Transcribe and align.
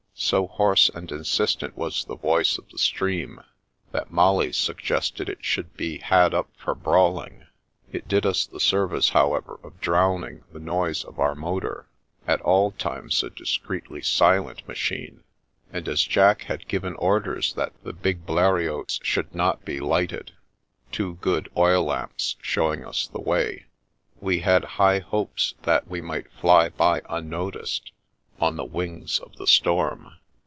So 0.13 0.45
hoarse 0.45 0.87
and 0.93 1.11
insistent 1.11 1.75
was 1.75 2.05
the 2.05 2.15
voice 2.15 2.59
of 2.59 2.69
the 2.69 2.77
stream 2.77 3.41
that 3.91 4.11
Molly 4.11 4.53
suggested 4.53 5.27
it 5.27 5.43
should 5.43 5.75
be 5.75 5.97
"had 5.97 6.35
up 6.35 6.47
for 6.55 6.75
brawling." 6.75 7.47
It 7.91 8.07
did 8.07 8.23
us 8.27 8.45
the 8.45 8.59
service, 8.59 9.09
however, 9.09 9.59
of 9.63 9.81
drowning 9.81 10.43
the 10.53 10.59
noise 10.59 11.03
of 11.03 11.19
our 11.19 11.33
motor, 11.33 11.87
at 12.27 12.39
all 12.41 12.69
times 12.69 13.23
a 13.23 13.31
discreetly 13.31 14.03
silent 14.03 14.65
machine; 14.67 15.23
and 15.73 15.87
as 15.89 16.03
Jack 16.03 16.43
had 16.43 16.67
given 16.67 16.93
orders 16.97 17.53
that 17.55 17.73
the 17.83 17.91
big 17.93 18.23
Bleriots 18.27 18.99
should 19.01 19.33
not 19.33 19.65
be 19.65 19.79
lighted 19.79 20.33
(two 20.91 21.15
good 21.15 21.49
oil 21.57 21.83
lamps 21.85 22.35
showing 22.43 22.85
us 22.85 23.07
the 23.07 23.19
way), 23.19 23.65
we 24.19 24.41
had 24.41 24.63
high 24.75 24.99
hopes 24.99 25.55
that 25.63 25.87
we 25.87 25.99
might 25.99 26.31
fly 26.31 26.69
by 26.69 27.01
unnoticed, 27.09 27.91
on 28.39 28.55
the 28.55 28.65
wings 28.65 29.19
of 29.19 29.35
the 29.35 29.45
storm. 29.45 30.11